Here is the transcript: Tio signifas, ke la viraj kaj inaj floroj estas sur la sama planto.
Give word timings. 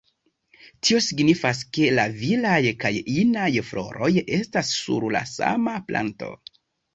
Tio 0.87 1.01
signifas, 1.07 1.59
ke 1.77 1.89
la 1.99 2.05
viraj 2.21 2.57
kaj 2.85 2.91
inaj 3.17 3.51
floroj 3.69 4.11
estas 4.39 4.73
sur 4.79 5.07
la 5.19 5.23
sama 5.35 5.77
planto. 5.93 6.33